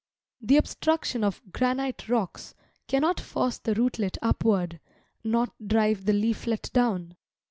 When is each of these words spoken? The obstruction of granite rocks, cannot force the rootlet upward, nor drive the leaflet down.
The 0.41 0.57
obstruction 0.57 1.23
of 1.23 1.43
granite 1.53 2.09
rocks, 2.09 2.55
cannot 2.87 3.19
force 3.19 3.59
the 3.59 3.75
rootlet 3.75 4.17
upward, 4.19 4.79
nor 5.23 5.49
drive 5.67 6.05
the 6.05 6.13
leaflet 6.13 6.71
down. 6.73 7.17